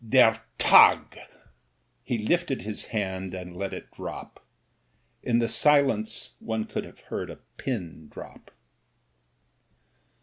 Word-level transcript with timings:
Der 0.03 0.41
Tag.'* 0.57 1.19
He 2.01 2.17
lifted 2.17 2.63
his 2.63 2.85
hand 2.85 3.35
and 3.35 3.55
let 3.55 3.71
it 3.71 3.91
drop; 3.91 4.43
in 5.21 5.37
the 5.37 5.47
silence 5.47 6.33
one 6.39 6.65
could 6.65 6.85
have 6.85 7.01
heard 7.01 7.29
a 7.29 7.35
pin 7.57 8.07
drop. 8.11 8.49